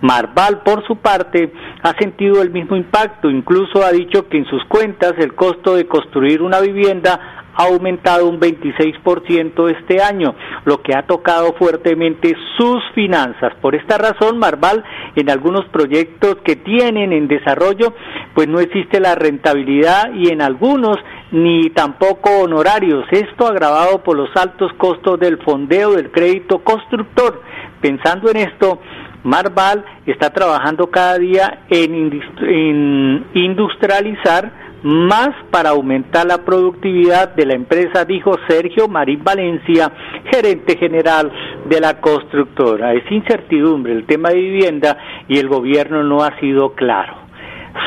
Marval, 0.00 0.62
por 0.62 0.86
su 0.86 0.94
parte, 0.94 1.52
ha 1.82 1.92
sentido 1.98 2.40
el 2.40 2.50
mismo 2.50 2.76
impacto, 2.76 3.28
incluso 3.28 3.84
ha 3.84 3.90
dicho 3.90 4.28
que 4.28 4.38
en 4.38 4.44
sus 4.44 4.64
cuentas 4.66 5.14
el 5.18 5.34
costo 5.34 5.74
de 5.74 5.88
construir 5.88 6.40
una 6.40 6.60
vivienda 6.60 7.45
ha 7.56 7.64
aumentado 7.64 8.28
un 8.28 8.38
26% 8.38 9.70
este 9.70 10.02
año, 10.02 10.34
lo 10.64 10.82
que 10.82 10.94
ha 10.94 11.06
tocado 11.06 11.54
fuertemente 11.54 12.34
sus 12.56 12.82
finanzas. 12.94 13.54
Por 13.60 13.74
esta 13.74 13.98
razón, 13.98 14.38
Marval, 14.38 14.84
en 15.14 15.30
algunos 15.30 15.64
proyectos 15.70 16.36
que 16.44 16.56
tienen 16.56 17.12
en 17.12 17.28
desarrollo, 17.28 17.94
pues 18.34 18.46
no 18.48 18.60
existe 18.60 19.00
la 19.00 19.14
rentabilidad 19.14 20.12
y 20.14 20.28
en 20.28 20.42
algunos 20.42 20.96
ni 21.32 21.70
tampoco 21.70 22.30
honorarios. 22.42 23.04
Esto 23.10 23.46
agravado 23.46 24.02
por 24.02 24.16
los 24.16 24.30
altos 24.36 24.72
costos 24.74 25.18
del 25.18 25.38
fondeo 25.38 25.92
del 25.92 26.10
crédito 26.10 26.58
constructor. 26.58 27.42
Pensando 27.80 28.30
en 28.30 28.36
esto, 28.36 28.80
Marval 29.26 29.84
está 30.06 30.30
trabajando 30.30 30.88
cada 30.88 31.18
día 31.18 31.64
en, 31.68 33.24
industrializar 33.34 34.65
más 34.82 35.30
para 35.50 35.70
aumentar 35.70 36.26
la 36.26 36.44
productividad 36.44 37.34
de 37.34 37.46
la 37.46 37.54
empresa, 37.54 38.04
dijo 38.04 38.36
Sergio 38.48 38.88
Marín 38.88 39.22
Valencia, 39.24 39.90
gerente 40.30 40.76
general 40.76 41.32
de 41.68 41.80
la 41.80 42.00
constructora. 42.00 42.94
Es 42.94 43.10
incertidumbre 43.10 43.92
el 43.92 44.06
tema 44.06 44.30
de 44.30 44.36
vivienda 44.36 44.96
y 45.28 45.38
el 45.38 45.48
gobierno 45.48 46.02
no 46.04 46.22
ha 46.22 46.38
sido 46.38 46.74
claro. 46.74 47.26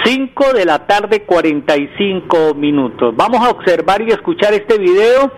5 0.03 0.53
de 0.53 0.65
la 0.65 0.85
tarde 0.85 1.23
45 1.23 2.53
minutos. 2.55 3.15
Vamos 3.15 3.45
a 3.45 3.49
observar 3.49 4.01
y 4.01 4.11
escuchar 4.11 4.53
este 4.53 4.77
video 4.77 5.31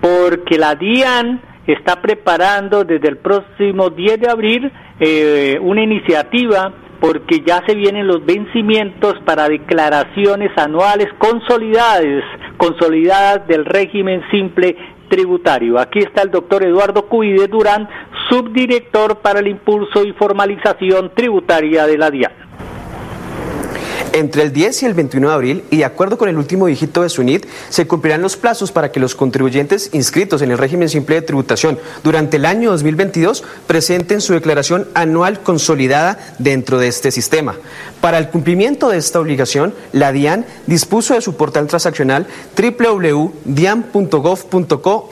porque 0.00 0.58
la 0.58 0.74
DIAN 0.74 1.40
está 1.66 2.00
preparando 2.00 2.84
desde 2.84 3.08
el 3.08 3.18
próximo 3.18 3.90
10 3.90 4.20
de 4.20 4.30
abril 4.30 4.72
eh, 4.98 5.58
una 5.60 5.82
iniciativa 5.82 6.72
porque 7.00 7.40
ya 7.46 7.62
se 7.66 7.74
vienen 7.74 8.06
los 8.06 8.24
vencimientos 8.24 9.14
para 9.24 9.48
declaraciones 9.48 10.50
anuales 10.56 11.08
consolidadas, 11.18 12.24
consolidadas 12.58 13.46
del 13.48 13.64
régimen 13.64 14.22
simple 14.30 14.76
tributario. 15.08 15.78
Aquí 15.78 15.98
está 15.98 16.22
el 16.22 16.30
doctor 16.30 16.62
Eduardo 16.62 17.06
Cuide 17.06 17.48
Durán, 17.48 17.88
subdirector 18.28 19.18
para 19.18 19.40
el 19.40 19.48
impulso 19.48 20.04
y 20.04 20.12
formalización 20.12 21.12
tributaria 21.14 21.86
de 21.86 21.98
la 21.98 22.10
DIAN. 22.10 22.32
Entre 24.12 24.42
el 24.42 24.52
10 24.52 24.82
y 24.82 24.86
el 24.86 24.94
21 24.94 25.28
de 25.28 25.34
abril, 25.34 25.64
y 25.70 25.76
de 25.78 25.84
acuerdo 25.84 26.18
con 26.18 26.28
el 26.28 26.36
último 26.36 26.66
dígito 26.66 27.02
de 27.02 27.08
SUNIT, 27.08 27.46
se 27.68 27.86
cumplirán 27.86 28.22
los 28.22 28.36
plazos 28.36 28.72
para 28.72 28.90
que 28.90 28.98
los 28.98 29.14
contribuyentes 29.14 29.90
inscritos 29.92 30.42
en 30.42 30.50
el 30.50 30.58
régimen 30.58 30.88
simple 30.88 31.14
de 31.14 31.22
tributación 31.22 31.78
durante 32.02 32.38
el 32.38 32.44
año 32.44 32.72
2022 32.72 33.44
presenten 33.68 34.20
su 34.20 34.32
declaración 34.32 34.88
anual 34.94 35.40
consolidada 35.40 36.18
dentro 36.38 36.78
de 36.78 36.88
este 36.88 37.12
sistema. 37.12 37.54
Para 38.00 38.18
el 38.18 38.30
cumplimiento 38.30 38.88
de 38.88 38.98
esta 38.98 39.20
obligación, 39.20 39.74
la 39.92 40.10
DIAN 40.10 40.44
dispuso 40.66 41.14
de 41.14 41.20
su 41.20 41.36
portal 41.36 41.68
transaccional 41.68 42.26
www.dian.gov.co 42.56 43.30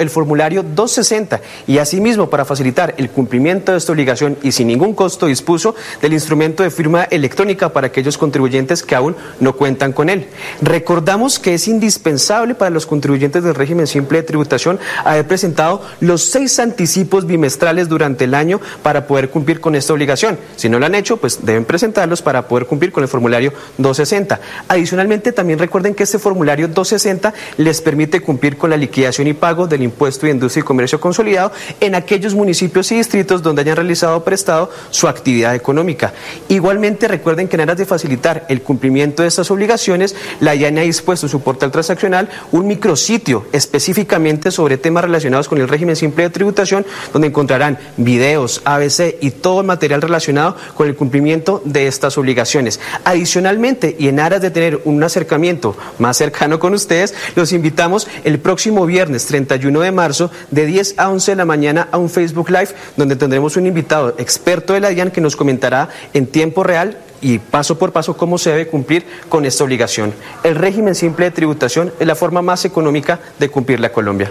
el 0.00 0.10
formulario 0.10 0.64
260 0.64 1.40
y 1.68 1.78
asimismo 1.78 2.30
para 2.30 2.44
facilitar 2.44 2.94
el 2.96 3.10
cumplimiento 3.10 3.70
de 3.72 3.78
esta 3.78 3.92
obligación 3.92 4.36
y 4.42 4.50
sin 4.52 4.66
ningún 4.66 4.94
costo 4.94 5.26
dispuso 5.26 5.76
del 6.02 6.14
instrumento 6.14 6.64
de 6.64 6.70
firma 6.70 7.04
electrónica 7.04 7.68
para 7.72 7.86
aquellos 7.88 8.18
contribuyentes 8.18 8.82
que 8.88 8.96
aún 8.96 9.14
no 9.38 9.52
cuentan 9.52 9.92
con 9.92 10.08
él. 10.08 10.26
Recordamos 10.60 11.38
que 11.38 11.54
es 11.54 11.68
indispensable 11.68 12.56
para 12.56 12.70
los 12.70 12.86
contribuyentes 12.86 13.44
del 13.44 13.54
régimen 13.54 13.86
simple 13.86 14.18
de 14.18 14.24
tributación 14.24 14.80
haber 15.04 15.28
presentado 15.28 15.82
los 16.00 16.24
seis 16.24 16.58
anticipos 16.58 17.26
bimestrales 17.26 17.88
durante 17.88 18.24
el 18.24 18.34
año 18.34 18.60
para 18.82 19.06
poder 19.06 19.30
cumplir 19.30 19.60
con 19.60 19.76
esta 19.76 19.92
obligación. 19.92 20.38
Si 20.56 20.68
no 20.68 20.80
lo 20.80 20.86
han 20.86 20.96
hecho, 20.96 21.18
pues 21.18 21.44
deben 21.44 21.64
presentarlos 21.64 22.22
para 22.22 22.48
poder 22.48 22.66
cumplir 22.66 22.90
con 22.90 23.04
el 23.04 23.08
formulario 23.08 23.52
260. 23.76 24.40
Adicionalmente, 24.66 25.32
también 25.32 25.58
recuerden 25.58 25.94
que 25.94 26.04
este 26.04 26.18
formulario 26.18 26.66
260 26.66 27.34
les 27.58 27.80
permite 27.80 28.20
cumplir 28.20 28.56
con 28.56 28.70
la 28.70 28.76
liquidación 28.76 29.28
y 29.28 29.34
pago 29.34 29.66
del 29.66 29.82
impuesto 29.82 30.26
de 30.26 30.32
industria 30.32 30.62
y 30.62 30.64
comercio 30.64 30.98
consolidado 30.98 31.52
en 31.80 31.94
aquellos 31.94 32.34
municipios 32.34 32.90
y 32.90 32.96
distritos 32.96 33.42
donde 33.42 33.62
hayan 33.62 33.76
realizado 33.76 34.24
prestado 34.24 34.70
su 34.90 35.06
actividad 35.06 35.54
económica. 35.54 36.12
Igualmente, 36.48 37.06
recuerden 37.06 37.48
que 37.48 37.56
en 37.56 37.62
aras 37.62 37.76
de 37.76 37.84
facilitar 37.84 38.46
el 38.48 38.62
cumplimiento 38.62 38.77
cumplimiento 38.78 39.22
de 39.22 39.28
estas 39.28 39.50
obligaciones, 39.50 40.14
la 40.38 40.54
IAN 40.54 40.78
ha 40.78 40.82
dispuesto 40.82 41.26
en 41.26 41.30
su 41.30 41.40
portal 41.40 41.72
transaccional 41.72 42.28
un 42.52 42.68
micrositio 42.68 43.46
específicamente 43.50 44.52
sobre 44.52 44.78
temas 44.78 45.02
relacionados 45.02 45.48
con 45.48 45.58
el 45.58 45.66
régimen 45.66 45.96
simple 45.96 46.22
de 46.22 46.30
tributación, 46.30 46.86
donde 47.12 47.26
encontrarán 47.26 47.76
videos, 47.96 48.62
ABC 48.64 49.16
y 49.20 49.32
todo 49.32 49.62
el 49.62 49.66
material 49.66 50.00
relacionado 50.00 50.54
con 50.76 50.86
el 50.86 50.94
cumplimiento 50.94 51.60
de 51.64 51.88
estas 51.88 52.16
obligaciones. 52.18 52.78
Adicionalmente, 53.04 53.96
y 53.98 54.06
en 54.06 54.20
aras 54.20 54.42
de 54.42 54.52
tener 54.52 54.80
un 54.84 55.02
acercamiento 55.02 55.76
más 55.98 56.16
cercano 56.16 56.60
con 56.60 56.72
ustedes, 56.72 57.14
los 57.34 57.52
invitamos 57.52 58.06
el 58.22 58.38
próximo 58.38 58.86
viernes 58.86 59.26
31 59.26 59.80
de 59.80 59.90
marzo 59.90 60.30
de 60.52 60.66
10 60.66 60.94
a 60.98 61.10
11 61.10 61.32
de 61.32 61.36
la 61.36 61.44
mañana 61.44 61.88
a 61.90 61.98
un 61.98 62.10
Facebook 62.10 62.48
Live 62.48 62.68
donde 62.96 63.16
tendremos 63.16 63.56
un 63.56 63.66
invitado 63.66 64.14
experto 64.18 64.74
de 64.74 64.80
la 64.80 64.90
DIAN 64.90 65.10
que 65.10 65.20
nos 65.20 65.34
comentará 65.34 65.88
en 66.14 66.28
tiempo 66.28 66.62
real 66.62 66.96
y 67.20 67.38
paso 67.38 67.78
por 67.78 67.92
paso 67.92 68.16
cómo 68.16 68.38
se 68.38 68.50
debe 68.50 68.66
cumplir 68.66 69.04
con 69.28 69.44
esta 69.44 69.64
obligación. 69.64 70.14
El 70.44 70.54
régimen 70.54 70.94
simple 70.94 71.26
de 71.26 71.30
tributación 71.30 71.92
es 71.98 72.06
la 72.06 72.14
forma 72.14 72.42
más 72.42 72.64
económica 72.64 73.20
de 73.38 73.48
cumplir 73.48 73.80
la 73.80 73.90
Colombia. 73.90 74.30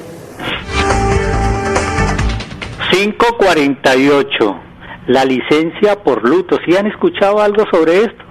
548. 2.91 4.60
La 5.08 5.23
licencia 5.23 6.04
por 6.04 6.28
luto. 6.28 6.58
¿Sí 6.65 6.76
han 6.76 6.88
escuchado 6.88 7.41
algo 7.41 7.63
sobre 7.71 8.04
esto? 8.04 8.23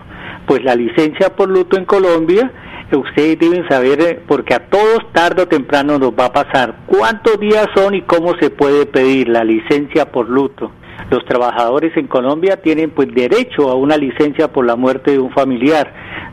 Pues 0.46 0.62
la 0.64 0.74
licencia 0.74 1.34
por 1.34 1.48
luto 1.48 1.76
en 1.76 1.84
Colombia, 1.84 2.52
ustedes 2.92 3.38
deben 3.38 3.68
saber, 3.68 4.00
eh, 4.00 4.22
porque 4.26 4.54
a 4.54 4.68
todos 4.68 5.00
tarde 5.12 5.42
o 5.42 5.48
temprano 5.48 5.98
nos 5.98 6.12
va 6.12 6.26
a 6.26 6.32
pasar, 6.32 6.76
cuántos 6.86 7.40
días 7.40 7.66
son 7.74 7.94
y 7.94 8.02
cómo 8.02 8.36
se 8.38 8.50
puede 8.50 8.86
pedir 8.86 9.28
la 9.28 9.42
licencia 9.42 10.12
por 10.12 10.28
luto 10.28 10.70
los 11.10 11.24
trabajadores 11.24 11.96
en 11.96 12.06
Colombia 12.06 12.60
tienen 12.60 12.90
pues 12.90 13.08
derecho 13.14 13.70
a 13.70 13.74
una 13.74 13.96
licencia 13.96 14.52
por 14.52 14.66
la 14.66 14.76
muerte 14.76 15.12
de 15.12 15.18
un 15.18 15.30
familiar. 15.30 15.92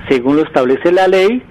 Según 0.10 0.38
lo 0.38 0.44
establece 0.44 0.92
la 0.92 1.08
ley, 1.08 1.44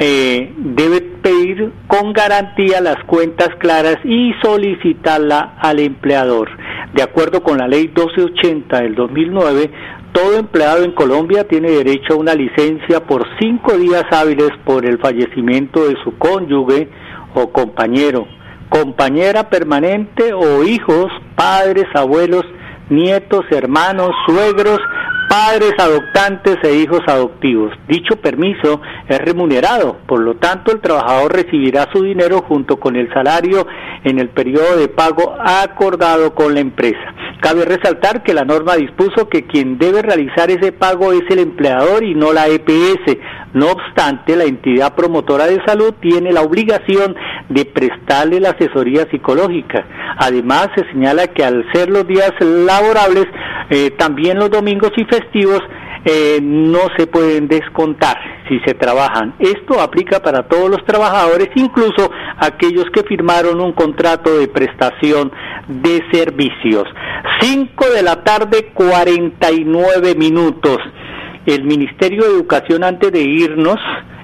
eh, 0.00 0.52
debe 0.56 1.00
pedir 1.00 1.72
con 1.88 2.12
garantía 2.12 2.80
las 2.80 3.02
cuentas 3.04 3.48
claras 3.58 3.96
y 4.04 4.32
solicitarla 4.42 5.56
al 5.58 5.80
empleador. 5.80 6.48
De 6.94 7.02
acuerdo 7.02 7.42
con 7.42 7.58
la 7.58 7.66
ley 7.66 7.88
1280 7.88 8.80
del 8.80 8.94
2009, 8.94 9.70
todo 10.12 10.38
empleado 10.38 10.84
en 10.84 10.92
Colombia 10.92 11.48
tiene 11.48 11.70
derecho 11.70 12.14
a 12.14 12.16
una 12.16 12.34
licencia 12.34 13.00
por 13.00 13.26
cinco 13.40 13.76
días 13.76 14.04
hábiles 14.10 14.50
por 14.64 14.86
el 14.86 14.98
fallecimiento 14.98 15.88
de 15.88 15.96
su 16.04 16.16
cónyuge 16.16 16.88
o 17.34 17.50
compañero, 17.50 18.26
compañera 18.68 19.50
permanente 19.50 20.32
o 20.32 20.64
hijos, 20.64 21.12
padres, 21.34 21.86
abuelos, 21.94 22.44
nietos, 22.90 23.44
hermanos, 23.50 24.10
suegros, 24.26 24.78
padres 25.28 25.74
adoptantes 25.78 26.56
e 26.62 26.74
hijos 26.76 27.00
adoptivos. 27.06 27.72
Dicho 27.86 28.16
permiso 28.16 28.80
es 29.08 29.18
remunerado, 29.18 29.98
por 30.06 30.20
lo 30.20 30.36
tanto 30.36 30.72
el 30.72 30.80
trabajador 30.80 31.32
recibirá 31.34 31.86
su 31.92 32.02
dinero 32.02 32.42
junto 32.48 32.80
con 32.80 32.96
el 32.96 33.12
salario 33.12 33.66
en 34.04 34.18
el 34.18 34.30
periodo 34.30 34.76
de 34.76 34.88
pago 34.88 35.36
acordado 35.38 36.34
con 36.34 36.54
la 36.54 36.60
empresa. 36.60 37.14
Cabe 37.40 37.64
resaltar 37.64 38.24
que 38.24 38.34
la 38.34 38.44
norma 38.44 38.74
dispuso 38.74 39.28
que 39.28 39.46
quien 39.46 39.78
debe 39.78 40.02
realizar 40.02 40.50
ese 40.50 40.72
pago 40.72 41.12
es 41.12 41.22
el 41.30 41.38
empleador 41.38 42.02
y 42.02 42.14
no 42.14 42.32
la 42.32 42.48
EPS. 42.48 43.16
No 43.54 43.66
obstante, 43.70 44.36
la 44.36 44.44
entidad 44.44 44.96
promotora 44.96 45.46
de 45.46 45.62
salud 45.64 45.94
tiene 46.00 46.32
la 46.32 46.42
obligación 46.42 47.14
de 47.48 47.64
prestarle 47.64 48.40
la 48.40 48.50
asesoría 48.50 49.06
psicológica. 49.10 49.86
Además, 50.18 50.68
se 50.74 50.84
señala 50.90 51.28
que 51.28 51.44
al 51.44 51.64
ser 51.72 51.90
los 51.90 52.06
días 52.08 52.32
laborables, 52.40 53.26
eh, 53.70 53.92
también 53.92 54.38
los 54.38 54.50
domingos 54.50 54.90
y 54.96 55.04
festivos, 55.04 55.60
eh, 56.04 56.38
no 56.42 56.80
se 56.96 57.06
pueden 57.06 57.48
descontar 57.48 58.16
si 58.48 58.58
se 58.60 58.74
trabajan. 58.74 59.34
Esto 59.38 59.80
aplica 59.80 60.20
para 60.20 60.48
todos 60.48 60.70
los 60.70 60.84
trabajadores, 60.84 61.48
incluso 61.54 62.10
aquellos 62.38 62.86
que 62.92 63.02
firmaron 63.02 63.60
un 63.60 63.72
contrato 63.72 64.38
de 64.38 64.48
prestación 64.48 65.30
de 65.68 66.02
servicios. 66.12 66.84
5 67.40 67.90
de 67.90 68.02
la 68.02 68.22
tarde, 68.24 68.70
49 68.74 70.14
minutos. 70.14 70.78
El 71.46 71.64
Ministerio 71.64 72.24
de 72.24 72.30
Educación, 72.30 72.84
antes 72.84 73.12
de 73.12 73.20
irnos, 73.20 73.78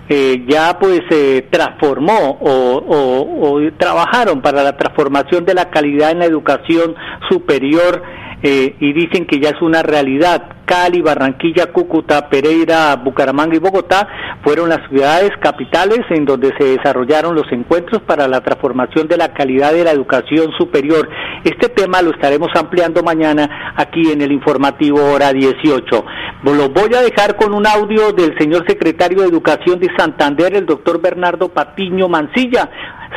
eh, 0.08 0.44
ya 0.46 0.78
pues 0.78 1.00
se 1.08 1.46
transformó 1.50 2.38
o, 2.40 3.58
trabajaron 3.78 4.42
para 4.42 4.62
la 4.62 4.76
transformación 4.76 5.46
de 5.46 5.54
la 5.54 5.70
calidad 5.70 6.10
en 6.10 6.18
la 6.18 6.26
educación 6.26 6.94
superior 7.30 8.02
eh, 8.42 8.76
y 8.78 8.92
dicen 8.92 9.26
que 9.26 9.40
ya 9.40 9.50
es 9.50 9.62
una 9.62 9.82
realidad. 9.82 10.53
Cali, 10.64 11.00
Barranquilla, 11.02 11.72
Cúcuta, 11.72 12.28
Pereira, 12.28 12.94
Bucaramanga 12.96 13.56
y 13.56 13.58
Bogotá 13.58 14.08
fueron 14.42 14.68
las 14.68 14.88
ciudades 14.88 15.30
capitales 15.40 16.00
en 16.10 16.24
donde 16.24 16.52
se 16.58 16.76
desarrollaron 16.76 17.34
los 17.34 17.50
encuentros 17.52 18.02
para 18.02 18.28
la 18.28 18.40
transformación 18.40 19.08
de 19.08 19.16
la 19.16 19.32
calidad 19.32 19.72
de 19.72 19.84
la 19.84 19.92
educación 19.92 20.52
superior. 20.58 21.08
Este 21.44 21.68
tema 21.68 22.02
lo 22.02 22.10
estaremos 22.10 22.48
ampliando 22.54 23.02
mañana 23.02 23.74
aquí 23.76 24.10
en 24.10 24.20
el 24.20 24.32
informativo 24.32 25.02
hora 25.12 25.32
18. 25.32 26.04
Lo 26.44 26.68
voy 26.68 26.94
a 26.94 27.00
dejar 27.00 27.36
con 27.36 27.54
un 27.54 27.66
audio 27.66 28.12
del 28.12 28.36
señor 28.38 28.64
secretario 28.68 29.22
de 29.22 29.28
Educación 29.28 29.80
de 29.80 29.88
Santander, 29.96 30.54
el 30.54 30.66
doctor 30.66 31.00
Bernardo 31.00 31.48
Patiño 31.48 32.08
Mancilla. 32.08 32.68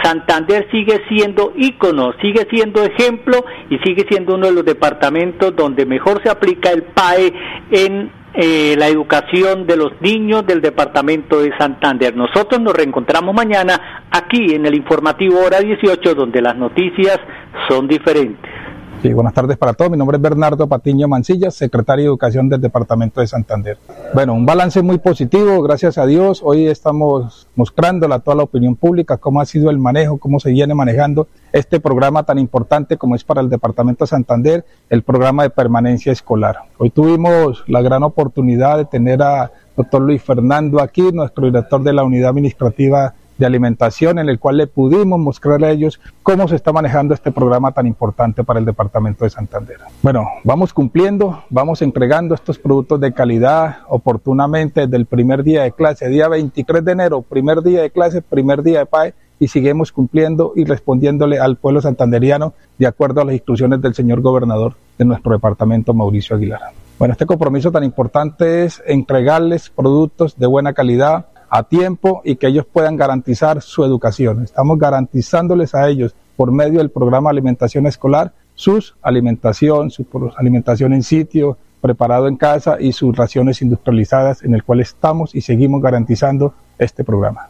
Santander 0.04 0.68
sigue 0.72 1.04
siendo 1.10 1.54
ícono, 1.56 2.14
sigue 2.22 2.48
siendo 2.50 2.84
ejemplo 2.84 3.46
y 3.70 3.78
sigue 3.80 4.06
siendo 4.10 4.36
uno 4.36 4.48
de 4.48 4.54
los 4.54 4.66
departamentos 4.66 5.56
donde 5.56 5.86
mejor 5.86 6.22
se 6.24 6.30
aplica 6.30 6.72
el 6.72 6.84
PAE 6.84 7.34
en 7.72 8.12
eh, 8.34 8.76
la 8.78 8.88
educación 8.88 9.66
de 9.66 9.78
los 9.78 10.00
niños 10.02 10.46
del 10.46 10.62
departamento 10.62 11.40
de 11.40 11.58
Santander. 11.58 12.16
Nosotros 12.16 12.62
nos 12.62 12.74
reencontramos 12.74 13.34
mañana 13.34 14.04
aquí 14.12 14.54
en 14.54 14.66
el 14.66 14.76
informativo 14.76 15.40
hora 15.40 15.60
18 15.60 16.14
donde 16.14 16.42
las 16.42 16.56
noticias 16.56 17.20
son 17.68 17.88
diferentes. 17.88 18.57
Sí, 19.02 19.14
buenas 19.14 19.36
tardes 19.36 19.58
para 19.58 19.74
todos. 19.74 19.92
Mi 19.92 19.98
nombre 19.98 20.18
es 20.18 20.24
Bernardo 20.24 20.68
Patiño 20.68 21.08
Mancilla, 21.08 21.52
secretario 21.52 22.06
de 22.06 22.08
Educación 22.08 22.50
del 22.50 22.60
Departamento 22.60 23.22
de 23.22 23.28
Santander. 23.28 23.78
Bueno, 24.12 24.34
un 24.34 24.44
balance 24.44 24.82
muy 24.82 24.98
positivo, 24.98 25.62
gracias 25.62 26.00
a 26.00 26.08
Dios. 26.08 26.42
Hoy 26.44 26.66
estamos 26.66 27.48
mostrando 27.56 28.12
a 28.12 28.20
toda 28.20 28.38
la 28.38 28.44
opinión 28.44 28.76
pública 28.76 29.18
cómo 29.18 29.40
ha 29.40 29.46
sido 29.46 29.70
el 29.70 29.78
manejo, 29.78 30.18
cómo 30.18 30.40
se 30.40 30.50
viene 30.50 30.74
manejando 30.74 31.28
este 31.54 31.80
programa 31.80 32.24
tan 32.24 32.40
importante 32.40 32.98
como 32.98 33.14
es 33.14 33.24
para 33.24 33.40
el 33.42 33.50
Departamento 33.50 34.04
de 34.04 34.10
Santander, 34.10 34.66
el 34.90 35.04
programa 35.04 35.44
de 35.44 35.52
permanencia 35.52 36.12
escolar. 36.12 36.58
Hoy 36.80 36.90
tuvimos 36.90 37.64
la 37.68 37.84
gran 37.84 38.02
oportunidad 38.02 38.78
de 38.78 38.86
tener 38.86 39.22
a 39.22 39.52
doctor 39.76 40.02
Luis 40.02 40.24
Fernando 40.24 40.82
aquí, 40.82 41.12
nuestro 41.14 41.46
director 41.46 41.84
de 41.84 41.94
la 41.94 42.04
unidad 42.04 42.32
administrativa 42.32 43.14
de 43.38 43.46
alimentación 43.46 44.20
en 44.20 44.30
el 44.30 44.40
cual 44.40 44.58
le 44.58 44.68
pudimos 44.68 45.20
mostrar 45.20 45.64
a 45.64 45.72
ellos 45.72 46.00
cómo 46.24 46.48
se 46.48 46.56
está 46.56 46.72
manejando 46.72 47.14
este 47.14 47.32
programa 47.32 47.72
tan 47.72 47.88
importante 47.88 48.44
para 48.44 48.60
el 48.60 48.66
departamento 48.66 49.24
de 49.24 49.30
Santander. 49.30 49.78
Bueno, 50.02 50.28
vamos 50.44 50.74
cumpliendo, 50.74 51.44
vamos 51.50 51.82
entregando 51.82 52.36
estos 52.36 52.58
productos 52.58 53.00
de 53.00 53.14
calidad 53.14 53.78
oportunamente 53.88 54.82
desde 54.82 54.98
el 54.98 55.06
primer 55.06 55.44
día 55.44 55.64
de 55.64 55.72
clase, 55.72 56.10
día 56.10 56.28
23 56.28 56.84
de 56.84 56.92
enero, 56.92 57.22
primer 57.22 57.62
día 57.62 57.82
de 57.82 57.92
clase, 57.92 58.22
primer 58.22 58.64
día 58.64 58.80
de 58.80 58.86
PAE 58.86 59.14
y 59.40 59.48
seguimos 59.48 59.92
cumpliendo 59.92 60.54
y 60.56 60.66
respondiéndole 60.66 61.40
al 61.40 61.58
pueblo 61.58 61.82
santanderiano 61.82 62.54
de 62.78 62.88
acuerdo 62.88 63.22
a 63.22 63.26
las 63.26 63.34
instrucciones 63.34 63.82
del 63.82 63.94
señor 63.94 64.22
gobernador 64.22 64.74
de 64.98 65.06
nuestro 65.06 65.32
departamento, 65.34 65.94
Mauricio 65.94 66.36
Aguilar. 66.36 66.62
Bueno, 66.98 67.12
este 67.12 67.28
compromiso 67.28 67.72
tan 67.72 67.84
importante 67.84 68.64
es 68.64 68.82
entregarles 68.88 69.70
productos 69.70 70.38
de 70.38 70.48
buena 70.48 70.74
calidad, 70.74 71.28
a 71.50 71.64
tiempo 71.64 72.22
y 72.24 72.36
que 72.36 72.48
ellos 72.48 72.66
puedan 72.72 72.96
garantizar 72.96 73.62
su 73.62 73.84
educación. 73.84 74.44
Estamos 74.44 74.78
garantizándoles 74.78 75.76
a 75.76 75.88
ellos 75.88 76.16
por 76.36 76.52
medio 76.52 76.80
del 76.80 76.92
programa 76.92 77.30
alimentación 77.30 77.88
escolar 77.88 78.34
sus 78.56 78.96
alimentación, 79.04 79.92
su 79.92 80.06
alimentación 80.36 80.94
en 80.94 81.04
sitio, 81.04 81.58
preparado 81.80 82.28
en 82.28 82.38
casa 82.38 82.78
y 82.80 82.92
sus 82.92 83.16
raciones 83.16 83.62
industrializadas 83.62 84.44
en 84.44 84.56
el 84.56 84.64
cual 84.64 84.80
estamos 84.80 85.36
y 85.36 85.42
seguimos 85.42 85.82
garantizando 85.82 86.54
este 86.80 87.04
programa. 87.04 87.50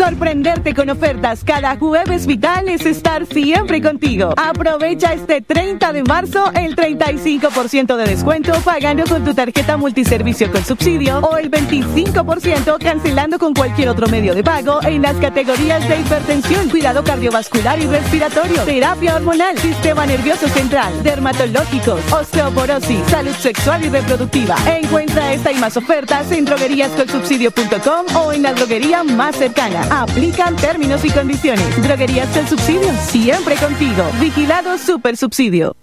Sorprenderte 0.00 0.74
con 0.74 0.88
ofertas 0.88 1.44
cada 1.44 1.76
jueves 1.76 2.26
vital 2.26 2.70
es 2.70 2.86
estar 2.86 3.26
siempre 3.26 3.82
contigo. 3.82 4.32
Aprovecha 4.34 5.12
este 5.12 5.42
30 5.42 5.92
de 5.92 6.02
marzo 6.02 6.50
el 6.54 6.74
35% 6.74 7.96
de 7.96 8.04
descuento 8.06 8.54
pagando 8.64 9.04
con 9.04 9.26
tu 9.26 9.34
tarjeta 9.34 9.76
multiservicio 9.76 10.50
con 10.50 10.64
subsidio 10.64 11.18
o 11.18 11.36
el 11.36 11.50
25% 11.50 12.78
cancelando 12.82 13.38
con 13.38 13.52
cualquier 13.52 13.90
otro 13.90 14.08
medio 14.08 14.34
de 14.34 14.42
pago 14.42 14.82
en 14.84 15.02
las 15.02 15.16
categorías 15.16 15.86
de 15.86 16.00
hipertensión, 16.00 16.70
cuidado 16.70 17.04
cardiovascular 17.04 17.78
y 17.78 17.86
respiratorio, 17.86 18.62
terapia 18.62 19.16
hormonal, 19.16 19.58
sistema 19.58 20.06
nervioso 20.06 20.48
central, 20.48 21.02
dermatológicos, 21.02 22.00
osteoporosis, 22.10 23.00
salud 23.08 23.34
sexual 23.34 23.84
y 23.84 23.90
reproductiva. 23.90 24.56
Encuentra 24.66 25.34
esta 25.34 25.52
y 25.52 25.56
más 25.56 25.76
ofertas 25.76 26.32
en 26.32 26.46
drogueríascolsubsidio.com 26.46 28.16
o 28.16 28.32
en 28.32 28.44
la 28.44 28.54
droguería 28.54 29.04
más 29.04 29.36
cercana. 29.36 29.89
Aplican 29.90 30.54
términos 30.56 31.04
y 31.04 31.10
condiciones. 31.10 31.82
Droguerías 31.82 32.32
del 32.34 32.46
subsidio, 32.46 32.92
siempre 33.08 33.56
contigo. 33.56 34.04
Vigilado 34.20 34.78
Super 34.78 35.16
Subsidio. 35.16 35.76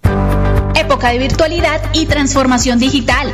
Época 0.75 1.09
de 1.09 1.19
virtualidad 1.19 1.81
y 1.93 2.05
transformación 2.05 2.79
digital. 2.79 3.33